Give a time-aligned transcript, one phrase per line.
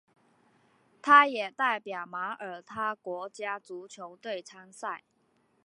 [0.99, 5.03] 他也代表马耳他国家足球队参赛。